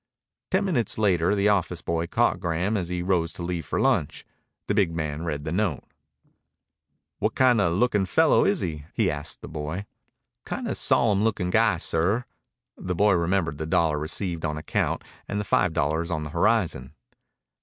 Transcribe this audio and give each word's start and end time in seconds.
Ten 0.49 0.65
minutes 0.65 0.97
later 0.97 1.35
the 1.35 1.49
office 1.49 1.83
boy 1.83 2.07
caught 2.07 2.39
Graham 2.39 2.75
as 2.75 2.87
he 2.87 3.03
rose 3.03 3.31
to 3.33 3.43
leave 3.43 3.67
for 3.67 3.79
lunch. 3.79 4.25
The 4.65 4.73
big 4.73 4.91
man 4.95 5.25
read 5.25 5.43
the 5.43 5.51
note. 5.51 5.83
"What 7.19 7.35
kind 7.35 7.61
of 7.61 7.77
looking 7.77 8.07
fellow 8.07 8.43
is 8.43 8.61
he?" 8.61 8.85
he 8.95 9.11
asked 9.11 9.41
the 9.41 9.47
boy. 9.47 9.85
"Kinda 10.43 10.73
solemn 10.73 11.23
lookin' 11.23 11.51
guy, 11.51 11.77
sir." 11.77 12.25
The 12.77 12.95
boy 12.95 13.13
remembered 13.13 13.59
the 13.59 13.67
dollar 13.67 13.99
received 13.99 14.43
on 14.43 14.57
account 14.57 15.03
and 15.27 15.39
the 15.39 15.43
five 15.45 15.71
dollars 15.71 16.09
on 16.09 16.23
the 16.23 16.31
horizon. 16.31 16.93